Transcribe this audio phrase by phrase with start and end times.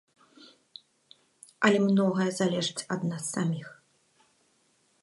[1.69, 3.67] Але многае залежыць ад нас саміх.